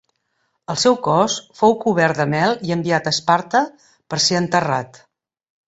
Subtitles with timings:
[0.73, 5.03] El seu cos fou cobert de mel i enviat a Esparta per ser enterrat.